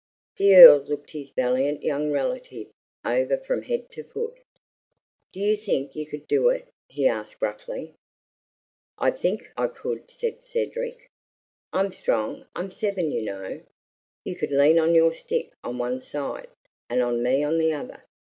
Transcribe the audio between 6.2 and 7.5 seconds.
do it?" he asked